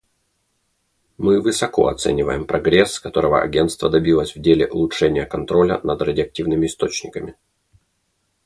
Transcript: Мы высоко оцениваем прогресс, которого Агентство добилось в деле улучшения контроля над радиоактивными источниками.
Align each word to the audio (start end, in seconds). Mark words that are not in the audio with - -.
Мы 1.19 1.41
высоко 1.41 1.85
оцениваем 1.85 2.47
прогресс, 2.47 2.99
которого 2.99 3.43
Агентство 3.43 3.87
добилось 3.87 4.35
в 4.35 4.41
деле 4.41 4.65
улучшения 4.67 5.27
контроля 5.27 5.79
над 5.83 6.01
радиоактивными 6.01 6.65
источниками. 6.65 7.35